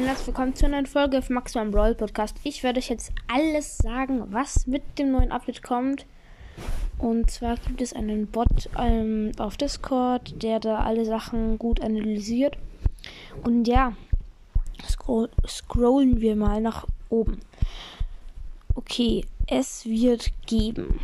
Hallo, 0.00 0.08
herzlich 0.08 0.28
willkommen 0.28 0.54
zu 0.54 0.64
einer 0.64 0.86
Folge 0.86 1.16
Max 1.16 1.28
Maximum 1.28 1.72
Brawl 1.72 1.94
Podcast. 1.94 2.34
Ich 2.42 2.62
werde 2.62 2.78
euch 2.78 2.88
jetzt 2.88 3.12
alles 3.28 3.76
sagen, 3.76 4.22
was 4.30 4.66
mit 4.66 4.98
dem 4.98 5.10
neuen 5.12 5.30
Update 5.30 5.62
kommt. 5.62 6.06
Und 6.96 7.30
zwar 7.30 7.56
gibt 7.56 7.82
es 7.82 7.92
einen 7.92 8.26
Bot 8.26 8.70
ähm, 8.78 9.32
auf 9.36 9.58
Discord, 9.58 10.42
der 10.42 10.58
da 10.58 10.78
alle 10.84 11.04
Sachen 11.04 11.58
gut 11.58 11.82
analysiert. 11.82 12.56
Und 13.44 13.68
ja, 13.68 13.92
scroll 14.88 15.28
scrollen 15.46 16.22
wir 16.22 16.34
mal 16.34 16.62
nach 16.62 16.86
oben. 17.10 17.40
Okay, 18.74 19.26
es 19.48 19.84
wird 19.84 20.30
geben 20.46 20.98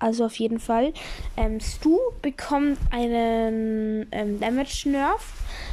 also 0.00 0.24
auf 0.24 0.36
jeden 0.36 0.58
Fall. 0.58 0.92
Ähm, 1.36 1.60
Stu 1.60 1.98
bekommt 2.22 2.78
einen 2.90 4.06
ähm, 4.10 4.40
Damage 4.40 4.88
Nerf 4.88 5.32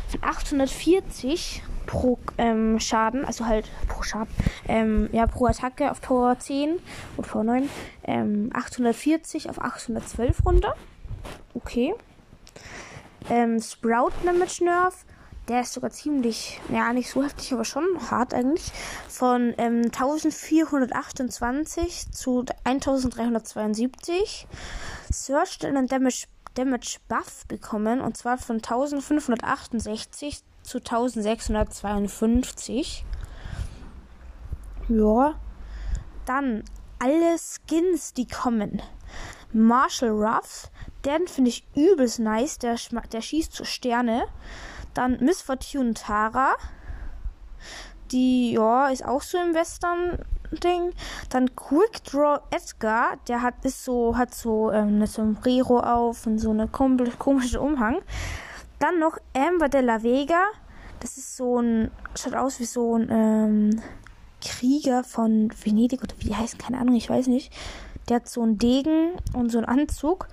von 0.10 0.24
840 0.24 1.64
pro 1.86 2.20
ähm, 2.38 2.80
Schaden, 2.80 3.26
also 3.26 3.46
halt 3.46 3.70
pro 3.88 4.04
Schaden, 4.04 4.34
ähm, 4.68 5.10
ja, 5.12 5.26
pro 5.26 5.48
Attacke 5.48 5.90
auf 5.90 6.02
Power 6.02 6.38
10 6.38 6.80
und 7.16 7.28
Power 7.28 7.44
9, 7.44 7.70
ähm, 8.04 8.50
840 8.54 9.50
auf 9.50 9.60
812 9.60 10.46
runter. 10.46 10.76
Okay. 11.54 11.96
Ähm, 13.30 13.60
Sprout 13.60 14.12
Damage 14.24 14.64
Nerf 14.64 15.06
der 15.48 15.62
ist 15.62 15.74
sogar 15.74 15.90
ziemlich, 15.92 16.60
ja, 16.70 16.92
nicht 16.94 17.10
so 17.10 17.24
heftig, 17.24 17.54
aber 17.54 17.64
schon 17.64 17.86
hart 18.12 18.34
eigentlich. 18.34 18.74
Von 19.08 19.54
ähm, 19.58 19.84
1428 19.86 22.12
zu 22.12 22.44
1372. 22.66 24.46
Search 25.10 25.66
einen 25.66 25.88
Damage, 25.88 26.26
Damage 26.56 26.98
Buff 27.08 27.48
bekommen 27.48 28.02
und 28.02 28.18
zwar 28.18 28.38
von 28.38 28.58
1568 28.58 30.42
zu 30.64 30.80
1652. 30.80 33.06
Ja. 34.90 35.40
Dann 36.26 36.66
alle 37.00 37.38
Skins, 37.38 38.14
die 38.14 38.28
kommen. 38.28 38.82
Marshall 39.54 40.10
Ruff, 40.10 40.70
den 41.06 41.26
finde 41.28 41.52
ich 41.52 41.66
übelst 41.74 42.20
nice. 42.20 42.60
Der, 42.60 42.76
der 43.12 43.22
schießt 43.22 43.54
zu 43.54 43.64
Sterne. 43.64 44.28
Dann 44.98 45.18
Miss 45.20 45.44
Fortune 45.44 45.94
Tara. 45.94 46.56
Die, 48.12 48.54
ja, 48.54 48.88
ist 48.88 49.06
auch 49.06 49.22
so 49.22 49.38
im 49.38 49.54
Western-Ding. 49.54 50.92
Dann 51.30 51.56
Quick 51.56 52.04
Draw 52.04 52.40
Edgar. 52.50 53.18
Der 53.28 53.44
hat, 53.44 53.64
ist 53.64 53.86
so, 53.86 54.18
hat 54.18 54.34
so 54.34 54.72
ähm, 54.72 54.96
eine 54.96 55.06
Sombrero 55.06 55.82
auf 55.82 56.26
und 56.26 56.40
so 56.40 56.50
eine 56.50 56.68
komische 56.68 57.62
Umhang. 57.62 58.00
Dann 58.80 58.98
noch 58.98 59.20
Amber 59.36 59.70
de 59.70 59.82
la 59.82 60.02
Vega. 60.02 60.42
Das 61.00 61.20
ist 61.20 61.38
so 61.38 61.60
ein, 61.62 61.92
schaut 62.16 62.34
aus 62.34 62.60
wie 62.60 62.66
so 62.66 62.96
ein 62.96 63.08
ähm, 63.12 63.82
Krieger 64.42 65.04
von 65.04 65.52
Venedig 65.64 66.02
oder 66.02 66.16
wie 66.18 66.30
die 66.30 66.36
heißen, 66.36 66.58
keine 66.58 66.80
Ahnung, 66.80 66.96
ich 66.96 67.08
weiß 67.08 67.28
nicht. 67.28 67.54
Der 68.10 68.16
hat 68.16 68.28
so 68.28 68.42
einen 68.42 68.58
Degen 68.58 69.12
und 69.34 69.52
so 69.52 69.60
einen 69.60 69.68
Anzug 69.68 70.28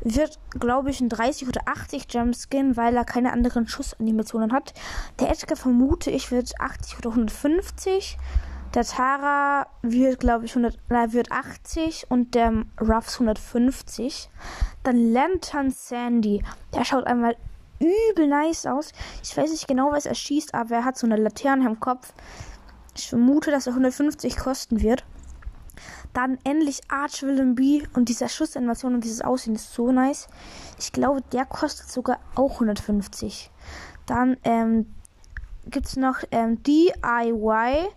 wird, 0.00 0.38
glaube 0.50 0.90
ich, 0.90 1.00
ein 1.00 1.08
30 1.08 1.48
oder 1.48 1.62
80 1.66 2.06
Jumpskin, 2.12 2.76
weil 2.76 2.96
er 2.96 3.04
keine 3.04 3.32
anderen 3.32 3.66
Schussanimationen 3.66 4.52
hat. 4.52 4.74
Der 5.20 5.30
Edgar 5.30 5.56
vermute 5.56 6.10
ich 6.10 6.30
wird 6.30 6.60
80 6.60 6.98
oder 6.98 7.10
150. 7.10 8.18
Der 8.74 8.84
Tara 8.84 9.66
wird, 9.82 10.20
glaube 10.20 10.44
ich, 10.44 10.54
100, 10.54 10.76
äh, 10.90 11.12
wird 11.12 11.32
80 11.32 12.06
und 12.10 12.34
der 12.34 12.64
Ruffs 12.80 13.14
150. 13.14 14.28
Dann 14.82 15.12
Lantern 15.12 15.70
Sandy. 15.70 16.44
Der 16.74 16.84
schaut 16.84 17.06
einmal 17.06 17.36
übel 17.78 18.26
nice 18.26 18.66
aus. 18.66 18.92
Ich 19.22 19.36
weiß 19.36 19.50
nicht 19.50 19.68
genau, 19.68 19.92
was 19.92 20.06
er 20.06 20.14
schießt, 20.14 20.54
aber 20.54 20.76
er 20.76 20.84
hat 20.84 20.98
so 20.98 21.06
eine 21.06 21.16
Laterne 21.16 21.66
am 21.66 21.80
Kopf. 21.80 22.12
Ich 22.94 23.08
vermute, 23.08 23.50
dass 23.50 23.66
er 23.66 23.72
150 23.72 24.36
kosten 24.36 24.80
wird. 24.80 25.04
Dann 26.16 26.38
endlich 26.44 26.80
Arch 26.88 27.22
B 27.54 27.82
und 27.92 28.08
dieser 28.08 28.30
Schussanimation 28.30 28.94
und 28.94 29.04
dieses 29.04 29.20
Aussehen 29.20 29.54
ist 29.54 29.74
so 29.74 29.92
nice. 29.92 30.28
Ich 30.78 30.90
glaube, 30.90 31.20
der 31.20 31.44
kostet 31.44 31.90
sogar 31.90 32.20
auch 32.34 32.54
150. 32.54 33.50
Dann 34.06 34.38
ähm, 34.42 34.86
gibt 35.66 35.88
es 35.88 35.96
noch 35.96 36.20
ähm, 36.30 36.62
DIY 36.62 37.88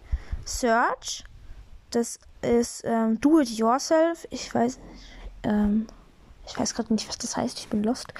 Search. 0.44 1.24
Das 1.92 2.20
ist 2.42 2.82
ähm, 2.84 3.22
Do 3.22 3.40
It 3.40 3.52
Yourself. 3.52 4.28
Ich 4.32 4.54
weiß, 4.54 4.80
ähm, 5.44 5.88
ich 6.46 6.60
weiß 6.60 6.76
gerade 6.76 6.92
nicht, 6.94 7.08
was 7.08 7.20
das 7.20 7.38
heißt. 7.38 7.58
Ich 7.58 7.70
bin 7.70 7.84
lost. 7.84 8.14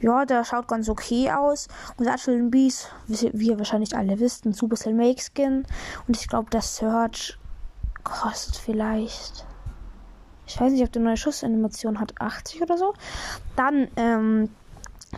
Ja, 0.00 0.24
der 0.24 0.44
schaut 0.44 0.66
ganz 0.66 0.88
okay 0.88 1.30
aus. 1.30 1.68
Und 1.96 2.08
Arch 2.08 2.26
Villain 2.26 2.50
B 2.50 2.66
ist, 2.66 2.90
wie 3.06 3.50
ihr 3.50 3.58
wahrscheinlich 3.58 3.96
alle 3.96 4.18
wisst, 4.18 4.46
ein 4.46 4.52
Supercell 4.52 4.94
Make 4.94 5.22
Skin. 5.22 5.64
Und 6.08 6.16
ich 6.16 6.26
glaube, 6.26 6.50
der 6.50 6.62
Search 6.62 7.38
kostet 8.08 8.56
vielleicht. 8.56 9.46
Ich 10.46 10.58
weiß 10.60 10.72
nicht, 10.72 10.82
ob 10.82 10.92
die 10.92 10.98
neue 10.98 11.16
Schussanimation 11.16 12.00
hat 12.00 12.20
80 12.20 12.62
oder 12.62 12.78
so. 12.78 12.94
Dann, 13.54 13.88
ähm, 13.96 14.50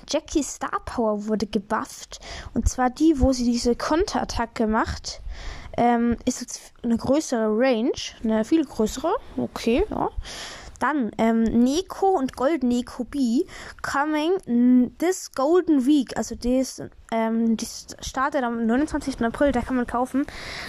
Jackie 0.09 0.43
Star 0.43 0.81
Power 0.85 1.27
wurde 1.27 1.47
gebufft. 1.47 2.21
Und 2.55 2.69
zwar 2.69 2.91
die, 2.91 3.21
wo 3.21 3.33
sie 3.33 3.45
diese 3.45 3.77
Konterattacke 3.77 4.67
macht. 4.67 5.21
Ähm, 5.77 6.17
ist 6.25 6.41
jetzt 6.41 6.73
eine 6.83 6.97
größere 6.97 7.49
Range. 7.49 7.93
Eine 8.23 8.45
viel 8.45 8.65
größere. 8.65 9.13
Okay, 9.37 9.85
ja. 9.89 10.11
Dann 10.81 11.13
ähm, 11.19 11.43
Neko 11.45 12.09
und 12.09 12.35
Gold 12.35 12.65
Neko 12.65 13.05
B 13.05 13.45
coming 13.83 14.91
this 14.99 15.31
Golden 15.33 15.87
Week. 15.87 16.17
Also 16.17 16.35
das, 16.35 16.83
ähm, 17.13 17.57
das 17.57 17.87
startet 18.01 18.43
am 18.43 18.67
29. 18.67 19.23
April, 19.23 19.53
da 19.53 19.61
kann 19.61 19.77
man 19.77 19.87
kaufen. 19.87 20.27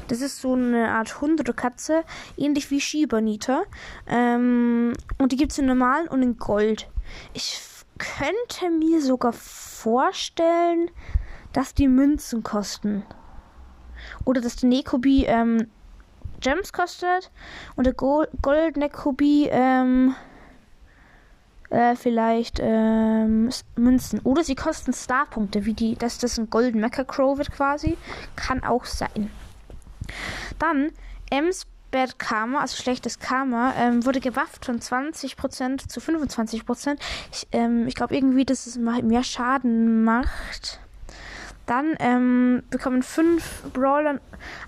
Das 0.08 0.22
ist 0.22 0.40
so 0.42 0.54
eine 0.54 0.92
Art 0.92 1.20
Hund 1.22 1.42
Katze, 1.56 2.04
ähnlich 2.38 2.70
wie 2.70 2.80
Shiba 2.80 3.22
Nita. 3.22 3.64
Ähm, 4.08 4.94
und 5.18 5.32
die 5.32 5.38
gibt 5.38 5.54
es 5.54 5.58
in 5.58 5.66
normal 5.66 6.08
und 6.08 6.22
in 6.22 6.38
Gold. 6.38 6.88
Ich 7.34 7.62
könnte 7.98 8.70
mir 8.70 9.02
sogar 9.02 9.34
vorstellen, 9.34 10.92
dass 11.54 11.74
die 11.74 11.88
Münzen 11.88 12.44
kosten. 12.44 13.04
Oder 14.26 14.42
dass 14.42 14.58
der 14.58 14.70
Nekobi 14.70 15.26
ähm, 15.26 15.68
Gems 16.42 16.74
kostet 16.74 17.32
und 17.76 17.86
der 17.86 17.94
Gold 17.94 18.30
goldene 18.42 18.90
Kubi 18.90 19.48
ähm, 19.50 20.16
äh, 21.72 21.96
vielleicht 21.96 22.60
ähm, 22.62 23.50
Münzen. 23.76 24.20
Oder 24.24 24.44
sie 24.44 24.56
kosten 24.56 24.94
Starpunkte, 24.94 25.66
wie 25.66 25.74
die, 25.74 25.96
dass 25.96 26.18
das 26.18 26.38
ein 26.38 26.50
Golden 26.50 26.82
Mecha 26.82 27.04
Crow 27.04 27.38
wird 27.38 27.52
quasi. 27.52 27.98
Kann 28.36 28.64
auch 28.64 28.86
sein. 28.86 29.32
Dann 30.60 30.92
Ems 31.30 31.66
Bad 31.92 32.20
Karma, 32.20 32.62
also 32.62 32.82
schlechtes 32.82 33.20
Karma, 33.20 33.74
ähm, 33.78 34.06
wurde 34.06 34.22
gewafft 34.22 34.66
von 34.66 34.80
20% 34.80 35.88
zu 35.88 36.00
25%. 36.00 36.98
Ich, 37.32 37.48
ähm, 37.52 37.86
ich 37.88 37.96
glaube 37.96 38.16
irgendwie, 38.16 38.46
dass 38.46 38.66
es 38.66 38.78
mehr 38.78 39.24
Schaden 39.24 40.04
macht. 40.04 40.80
Dann 41.66 41.96
ähm, 42.00 42.64
bekommen 42.70 43.04
fünf 43.04 43.64
Brawler 43.74 44.20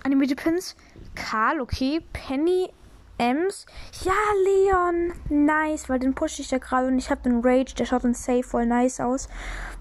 Animated 0.03 0.41
Pins. 0.41 0.75
Karl, 1.15 1.61
okay. 1.61 2.01
Penny, 2.13 2.69
Ems. 3.17 3.65
Ja, 4.03 4.13
Leon. 4.45 5.13
Nice, 5.29 5.89
weil 5.89 5.99
den 5.99 6.13
pushe 6.13 6.41
ich 6.41 6.51
ja 6.51 6.57
gerade 6.57 6.87
und 6.87 6.97
ich 6.97 7.09
habe 7.09 7.21
den 7.21 7.41
Rage. 7.43 7.75
Der 7.77 7.85
schaut 7.85 8.03
dann 8.03 8.13
safe 8.13 8.43
voll 8.43 8.65
nice 8.65 8.99
aus. 8.99 9.29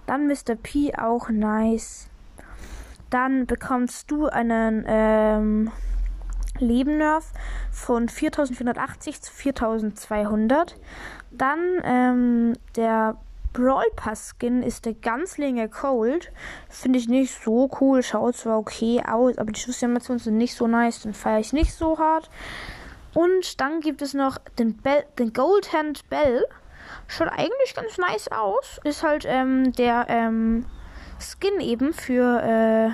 Dann 0.06 0.26
Mr. 0.26 0.56
P 0.60 0.94
auch 0.96 1.28
nice. 1.28 2.08
Dann 3.10 3.46
bekommst 3.46 4.10
du 4.10 4.26
einen 4.26 4.84
ähm, 4.86 5.70
Leben 6.58 6.98
Nerf 6.98 7.32
von 7.70 8.08
4480 8.08 9.20
zu 9.22 9.32
4200. 9.32 10.76
Dann 11.30 11.60
ähm, 11.84 12.52
der 12.76 13.16
Brawl 13.52 13.86
Pass 13.96 14.34
Skin 14.38 14.62
ist 14.62 14.86
der 14.86 14.94
ganz 14.94 15.22
Ganzlinge 15.22 15.68
Cold. 15.68 16.32
Finde 16.68 16.98
ich 16.98 17.08
nicht 17.08 17.32
so 17.44 17.70
cool. 17.80 18.02
Schaut 18.02 18.36
zwar 18.36 18.58
okay 18.58 19.02
aus, 19.06 19.38
aber 19.38 19.52
die 19.52 19.60
Schussanimationen 19.60 20.18
sind 20.18 20.36
nicht 20.36 20.54
so 20.54 20.66
nice. 20.66 21.02
Den 21.02 21.14
feiere 21.14 21.40
ich 21.40 21.52
nicht 21.52 21.72
so 21.72 21.98
hart. 21.98 22.28
Und 23.14 23.60
dann 23.60 23.80
gibt 23.80 24.02
es 24.02 24.14
noch 24.14 24.38
den, 24.58 24.76
Bell, 24.76 25.04
den 25.18 25.32
Gold 25.32 25.72
Hand 25.72 26.08
Bell. 26.08 26.44
Schaut 27.06 27.28
eigentlich 27.28 27.74
ganz 27.74 27.98
nice 27.98 28.28
aus. 28.32 28.80
Ist 28.84 29.02
halt 29.02 29.24
ähm, 29.26 29.72
der 29.72 30.06
ähm, 30.08 30.66
Skin 31.20 31.60
eben 31.60 31.92
für. 31.92 32.42
Äh, 32.42 32.90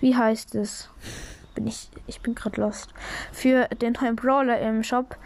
wie 0.00 0.16
heißt 0.16 0.54
es? 0.54 0.90
Bin 1.54 1.66
ich. 1.66 1.90
Ich 2.06 2.20
bin 2.20 2.34
gerade 2.34 2.60
lost. 2.60 2.92
Für 3.32 3.68
den 3.68 3.92
neuen 4.00 4.16
Brawler 4.16 4.58
im 4.60 4.82
Shop. 4.82 5.16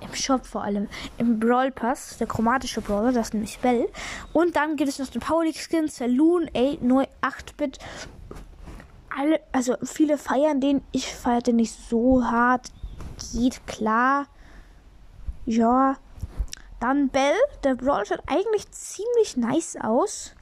Im 0.00 0.14
Shop 0.14 0.46
vor 0.46 0.62
allem. 0.62 0.88
Im 1.18 1.40
Brawl 1.40 1.70
Pass, 1.70 2.18
der 2.18 2.26
chromatische 2.26 2.80
Brawler, 2.80 3.12
das 3.12 3.28
ist 3.28 3.34
nämlich 3.34 3.58
Bell. 3.58 3.88
Und 4.32 4.56
dann 4.56 4.76
gibt 4.76 4.88
es 4.88 4.98
noch 4.98 5.08
den 5.08 5.20
Power 5.20 5.44
League 5.44 5.58
Skin, 5.58 5.88
Saloon, 5.88 6.48
ey, 6.52 6.78
neu 6.82 7.04
8-Bit. 7.22 7.78
Alle, 9.16 9.40
also 9.52 9.76
viele 9.82 10.18
feiern 10.18 10.60
den. 10.60 10.82
Ich 10.92 11.14
feiere 11.14 11.40
den 11.40 11.56
nicht 11.56 11.74
so 11.88 12.24
hart. 12.24 12.70
Geht 13.32 13.66
klar. 13.66 14.26
Ja. 15.46 15.96
Dann 16.80 17.08
Bell. 17.08 17.34
Der 17.64 17.76
Brawl 17.76 18.04
schaut 18.04 18.22
eigentlich 18.26 18.70
ziemlich 18.70 19.36
nice 19.36 19.76
aus. 19.80 20.34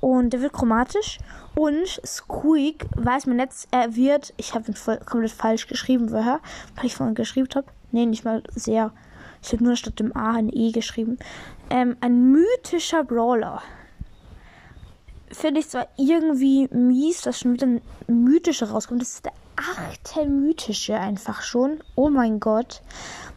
Und 0.00 0.30
der 0.30 0.40
wird 0.40 0.52
chromatisch. 0.52 1.18
Und 1.54 2.00
Squeak 2.04 2.86
weiß 2.96 3.26
man 3.26 3.38
jetzt, 3.38 3.68
er 3.70 3.96
wird, 3.96 4.34
ich 4.36 4.54
habe 4.54 4.66
ihn 4.68 4.74
voll, 4.74 4.98
komplett 4.98 5.32
falsch 5.32 5.68
geschrieben 5.68 6.10
vorher, 6.10 6.40
weil 6.74 6.86
ich 6.86 6.96
vorhin 6.96 7.14
geschrieben 7.14 7.48
habe. 7.54 7.66
Nee, 7.96 8.04
nicht 8.04 8.26
mal 8.26 8.42
sehr. 8.54 8.92
Ich 9.42 9.54
habe 9.54 9.64
nur 9.64 9.74
statt 9.74 10.00
dem 10.00 10.14
A 10.14 10.34
ein 10.34 10.50
E 10.52 10.70
geschrieben. 10.70 11.16
Ähm, 11.70 11.96
ein 12.02 12.30
mythischer 12.30 13.04
Brawler. 13.04 13.62
Finde 15.30 15.60
ich 15.60 15.70
zwar 15.70 15.88
irgendwie 15.96 16.68
mies, 16.68 17.22
dass 17.22 17.40
schon 17.40 17.54
wieder 17.54 17.66
ein 17.66 17.80
mythischer 18.06 18.68
rauskommt. 18.68 19.00
Das 19.00 19.14
ist 19.14 19.24
der 19.24 19.32
achte 19.56 20.26
mythische 20.26 20.98
einfach 20.98 21.40
schon. 21.40 21.82
Oh 21.94 22.10
mein 22.10 22.38
Gott. 22.38 22.82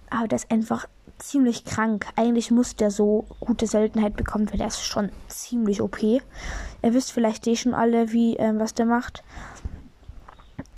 Aber 0.10 0.28
der 0.28 0.36
ist 0.36 0.52
einfach 0.52 0.88
ziemlich 1.20 1.64
krank. 1.64 2.08
Eigentlich 2.18 2.52
muss 2.52 2.76
der 2.76 2.92
so 2.92 3.28
gute 3.40 3.66
Seltenheit 3.66 4.18
bekommen, 4.18 4.52
weil 4.52 4.58
der 4.58 4.68
ist 4.68 4.84
schon 4.84 5.10
ziemlich 5.30 5.82
OP. 5.82 6.04
Ihr 6.04 6.22
wisst 6.82 7.14
vielleicht 7.14 7.48
eh 7.48 7.56
schon 7.56 7.74
alle, 7.74 8.12
wie, 8.12 8.36
ähm, 8.36 8.60
was 8.60 8.74
der 8.74 8.88
macht. 8.88 9.24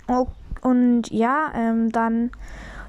Oh, 0.06 0.28
und 0.60 1.10
ja, 1.10 1.50
ähm, 1.52 1.90
dann 1.90 2.30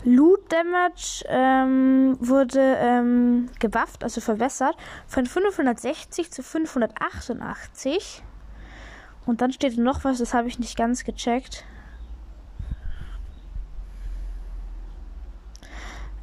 Loot 0.04 0.52
Damage 0.52 1.24
ähm, 1.28 2.18
wurde 2.20 2.60
ähm, 2.60 3.50
gebufft, 3.60 4.04
also 4.04 4.20
verbessert, 4.20 4.76
von 5.08 5.26
560 5.26 6.32
zu 6.32 6.44
588. 6.44 8.24
Und 9.26 9.42
dann 9.42 9.54
steht 9.54 9.78
noch 9.78 10.04
was, 10.04 10.18
das 10.18 10.34
habe 10.34 10.50
ich 10.50 10.60
nicht 10.60 10.78
ganz 10.78 11.06
gecheckt. 11.06 11.64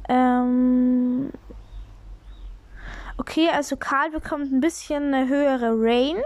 Ähm 0.07 1.31
okay, 3.17 3.49
also 3.49 3.77
Karl 3.77 4.11
bekommt 4.11 4.51
ein 4.51 4.59
bisschen 4.59 5.13
eine 5.13 5.27
höhere 5.27 5.71
Range. 5.71 6.21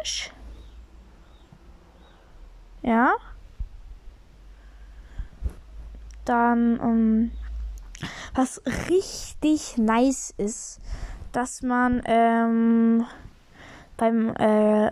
Ja. 2.82 3.14
Dann, 6.26 6.80
ähm, 6.82 7.32
was 8.36 8.62
richtig 8.90 9.78
nice 9.78 10.34
ist, 10.38 10.80
dass 11.32 11.62
man 11.62 12.02
ähm, 12.06 13.06
beim, 13.98 14.36
äh, 14.36 14.92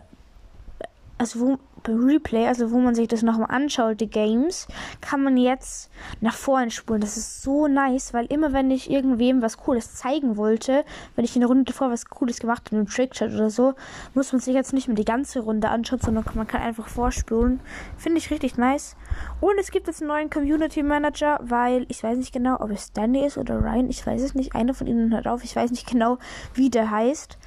also 1.18 1.40
wo, 1.40 1.60
Replay, 1.92 2.48
also 2.48 2.72
wo 2.72 2.80
man 2.80 2.96
sich 2.96 3.08
das 3.08 3.22
nochmal 3.22 3.50
anschaut, 3.50 4.02
die 4.02 4.10
Games, 4.10 4.68
kann 5.02 5.24
man 5.24 5.38
jetzt 5.38 5.90
nach 6.22 6.36
vorne 6.36 6.72
spulen. 6.72 7.02
Das 7.02 7.18
ist 7.18 7.42
so 7.42 7.68
nice, 7.68 8.14
weil 8.14 8.26
immer 8.28 8.54
wenn 8.54 8.72
ich 8.72 8.90
irgendwem 8.90 9.42
was 9.42 9.58
Cooles 9.58 9.96
zeigen 9.96 10.38
wollte, 10.38 10.84
wenn 11.16 11.26
ich 11.26 11.36
in 11.36 11.42
der 11.42 11.48
Runde 11.48 11.66
davor 11.66 11.92
was 11.92 12.06
Cooles 12.06 12.40
gemacht 12.40 12.68
habe, 12.68 12.78
im 12.78 12.88
Trickchat 12.88 13.34
oder 13.34 13.50
so, 13.50 13.74
muss 14.14 14.32
man 14.32 14.42
sich 14.42 14.54
jetzt 14.54 14.74
nicht 14.74 14.88
mehr 14.88 14.96
die 14.96 15.06
ganze 15.06 15.42
Runde 15.42 15.70
anschauen, 15.70 16.00
sondern 16.00 16.26
man 16.36 16.48
kann 16.48 16.62
einfach 16.62 16.88
vorspulen. 16.88 17.60
Finde 17.98 18.20
ich 18.20 18.32
richtig 18.32 18.58
nice. 18.58 18.96
Und 19.42 19.58
es 19.60 19.72
gibt 19.72 19.88
jetzt 19.88 20.02
einen 20.02 20.10
neuen 20.10 20.30
Community 20.30 20.84
Manager, 20.84 21.40
weil 21.42 21.86
ich 21.90 22.04
weiß 22.04 22.18
nicht 22.18 22.34
genau, 22.34 22.60
ob 22.60 22.72
es 22.72 22.94
Danny 22.94 23.26
ist 23.26 23.38
oder 23.38 23.60
Ryan, 23.62 23.90
ich 23.90 24.06
weiß 24.06 24.22
es 24.22 24.36
nicht. 24.36 24.56
Einer 24.56 24.74
von 24.74 24.88
ihnen 24.88 25.14
hört 25.14 25.28
auf, 25.28 25.44
ich 25.44 25.56
weiß 25.56 25.72
nicht 25.72 25.90
genau, 25.90 26.18
wie 26.54 26.70
der 26.70 26.90
heißt. 26.90 27.38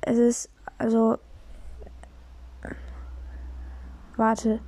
Es 0.00 0.18
ist, 0.18 0.50
also, 0.78 1.18
Warte. 4.18 4.58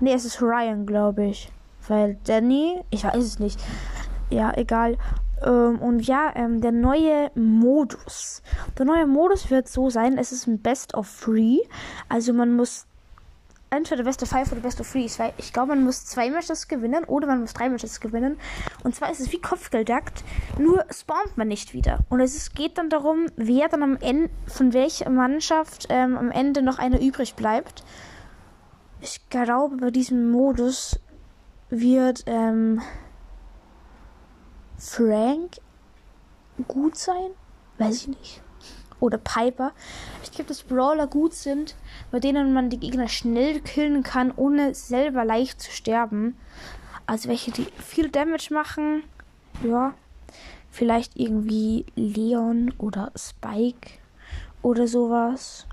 Nee, 0.00 0.12
es 0.12 0.26
ist 0.26 0.42
Ryan, 0.42 0.86
glaube 0.86 1.24
ich. 1.24 1.50
Weil 1.88 2.18
Danny, 2.24 2.82
ich 2.90 3.04
weiß 3.04 3.24
es 3.24 3.38
nicht. 3.38 3.58
Ja, 4.28 4.52
egal. 4.54 4.98
Ähm, 5.42 5.78
und 5.80 6.06
ja, 6.06 6.30
ähm, 6.34 6.60
der 6.60 6.72
neue 6.72 7.30
Modus. 7.34 8.42
Der 8.78 8.84
neue 8.84 9.06
Modus 9.06 9.50
wird 9.50 9.66
so 9.66 9.88
sein, 9.88 10.18
es 10.18 10.30
ist 10.30 10.46
ein 10.46 10.60
Best 10.60 10.94
of 10.94 11.20
Three. 11.20 11.60
Also 12.08 12.34
man 12.34 12.54
muss 12.54 12.86
entweder 13.76 14.04
Best 14.04 14.22
of 14.22 14.28
Five 14.28 14.50
oder 14.52 14.60
Best 14.60 14.80
of 14.80 14.90
Three. 14.90 15.08
Ich 15.38 15.52
glaube, 15.52 15.68
man 15.68 15.84
muss 15.84 16.04
zwei 16.04 16.30
Matches 16.30 16.68
gewinnen 16.68 17.04
oder 17.04 17.26
man 17.26 17.40
muss 17.40 17.52
drei 17.52 17.68
Matches 17.68 18.00
gewinnen. 18.00 18.38
Und 18.82 18.94
zwar 18.94 19.10
ist 19.10 19.20
es 19.20 19.32
wie 19.32 19.40
Kopfgeldjagd, 19.40 20.24
nur 20.58 20.84
spawnt 20.90 21.36
man 21.36 21.48
nicht 21.48 21.74
wieder. 21.74 22.00
Und 22.08 22.20
es 22.20 22.34
ist, 22.34 22.54
geht 22.54 22.78
dann 22.78 22.90
darum, 22.90 23.26
wer 23.36 23.68
dann 23.68 23.82
am 23.82 23.96
Ende, 24.00 24.30
von 24.46 24.72
welcher 24.72 25.10
Mannschaft 25.10 25.86
ähm, 25.90 26.16
am 26.16 26.30
Ende 26.30 26.62
noch 26.62 26.78
einer 26.78 27.00
übrig 27.00 27.34
bleibt. 27.34 27.84
Ich 29.00 29.28
glaube, 29.28 29.76
bei 29.76 29.90
diesem 29.90 30.30
Modus 30.30 30.98
wird 31.68 32.24
ähm, 32.26 32.80
Frank 34.78 35.56
gut 36.66 36.96
sein. 36.96 37.30
Weiß 37.78 37.96
ich 37.96 38.08
nicht 38.08 38.45
oder 39.00 39.18
Piper. 39.18 39.72
Ich 40.22 40.30
glaube, 40.32 40.48
dass 40.48 40.62
Brawler 40.62 41.06
gut 41.06 41.34
sind, 41.34 41.74
bei 42.10 42.20
denen 42.20 42.52
man 42.52 42.70
die 42.70 42.78
Gegner 42.78 43.08
schnell 43.08 43.60
killen 43.60 44.02
kann, 44.02 44.32
ohne 44.34 44.74
selber 44.74 45.24
leicht 45.24 45.60
zu 45.60 45.70
sterben. 45.70 46.36
Also 47.06 47.28
welche, 47.28 47.50
die 47.52 47.66
viel 47.78 48.10
Damage 48.10 48.52
machen. 48.52 49.02
Ja. 49.62 49.94
Vielleicht 50.70 51.16
irgendwie 51.16 51.86
Leon 51.94 52.74
oder 52.78 53.12
Spike 53.16 53.90
oder 54.62 54.86
sowas. 54.86 55.66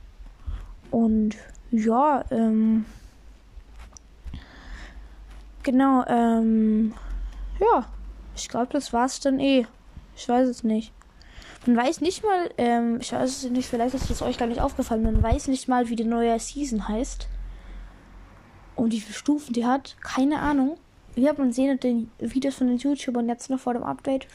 Und 0.91 1.35
ja, 1.71 2.23
ähm. 2.29 2.85
Genau, 5.63 6.05
ähm. 6.07 6.93
Ja. 7.59 7.87
Ich 8.35 8.49
glaube, 8.49 8.71
das 8.71 8.93
war's 8.93 9.19
dann 9.19 9.39
eh. 9.39 9.65
Ich 10.15 10.27
weiß 10.27 10.47
es 10.47 10.63
nicht. 10.63 10.91
Man 11.65 11.77
weiß 11.77 12.01
nicht 12.01 12.23
mal, 12.23 12.49
ähm, 12.57 12.99
ich 12.99 13.13
weiß 13.13 13.43
es 13.43 13.49
nicht, 13.49 13.69
vielleicht 13.69 13.95
ist 13.95 14.09
es 14.09 14.21
euch 14.21 14.37
gar 14.37 14.47
nicht 14.47 14.59
aufgefallen, 14.59 15.03
man 15.03 15.23
weiß 15.23 15.47
nicht 15.47 15.67
mal, 15.67 15.87
wie 15.89 15.95
die 15.95 16.03
neue 16.03 16.37
Season 16.39 16.87
heißt. 16.87 17.27
Und 18.75 18.91
wie 18.91 18.99
viele 18.99 19.13
Stufen 19.13 19.53
die 19.53 19.65
hat. 19.65 19.95
Keine 20.01 20.39
Ahnung. 20.39 20.77
Wir 21.15 21.33
man 21.37 21.51
sehen 21.51 21.79
den 21.79 22.09
Videos 22.17 22.55
von 22.55 22.67
den 22.67 22.77
YouTubern 22.77 23.29
jetzt 23.29 23.49
noch 23.49 23.59
vor 23.59 23.73
dem 23.73 23.83
Update. 23.83 24.27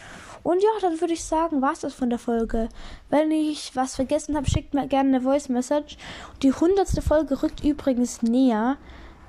Und 0.45 0.63
ja, 0.63 0.69
dann 0.81 1.01
würde 1.01 1.13
ich 1.13 1.25
sagen, 1.25 1.61
war 1.61 1.73
es 1.73 1.81
das 1.81 1.93
von 1.93 2.09
der 2.09 2.21
Folge. 2.21 2.69
Wenn 3.11 3.33
ich 3.33 3.75
was 3.75 3.97
vergessen 3.97 4.37
habe, 4.37 4.49
schickt 4.49 4.75
mir 4.75 4.87
gerne 4.87 5.09
eine 5.09 5.21
Voice 5.21 5.49
Message. 5.49 5.97
Die 6.43 6.53
hundertste 6.53 7.03
Folge 7.03 7.43
rückt 7.43 7.65
übrigens 7.65 8.23
näher. 8.23 8.77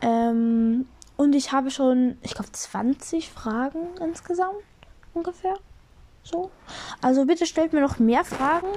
Ähm, 0.02 0.86
und 1.18 1.34
ich 1.34 1.52
habe 1.52 1.72
schon, 1.72 2.18
ich 2.22 2.36
glaube, 2.36 2.52
20 2.52 3.30
Fragen 3.30 3.88
insgesamt 4.00 4.64
ungefähr. 5.14 5.56
So. 6.24 6.52
Also 7.02 7.26
bitte 7.26 7.46
stellt 7.46 7.74
mir 7.74 7.82
noch 7.82 7.98
mehr 8.00 8.24
Fragen, 8.24 8.68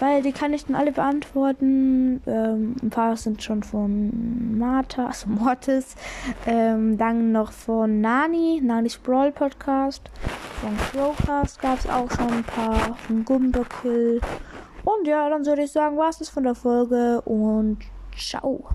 weil 0.00 0.22
die 0.22 0.32
kann 0.32 0.52
ich 0.52 0.66
dann 0.66 0.76
alle 0.76 0.92
beantworten. 0.92 2.22
Ähm, 2.26 2.76
ein 2.82 2.90
paar 2.90 3.16
sind 3.16 3.42
schon 3.42 3.62
von 3.62 4.58
Martha, 4.58 5.06
also 5.08 5.28
Mortis. 5.28 5.96
Ähm, 6.46 6.96
dann 6.96 7.32
noch 7.32 7.52
von 7.52 8.00
Nani, 8.00 8.60
Nanis 8.62 8.96
Brawl 8.96 9.32
Podcast. 9.32 10.10
Von 10.60 10.76
Crowcast 10.90 11.60
gab 11.60 11.78
es 11.78 11.88
auch 11.88 12.10
schon 12.10 12.30
ein 12.30 12.44
paar. 12.44 12.96
Von 13.06 13.24
Gumberkill. 13.24 14.20
Und 14.84 15.06
ja, 15.06 15.28
dann 15.28 15.44
würde 15.46 15.62
ich 15.62 15.72
sagen, 15.72 15.96
war 15.96 16.10
es 16.10 16.18
das 16.18 16.28
von 16.28 16.44
der 16.44 16.54
Folge 16.54 17.20
und 17.22 17.78
ciao. 18.16 18.68